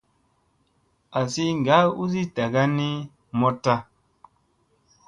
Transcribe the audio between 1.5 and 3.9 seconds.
ŋgaa usi dagani moɗta.